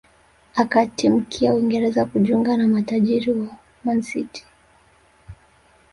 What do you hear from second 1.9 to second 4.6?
kujiunga na matajiri wa Man City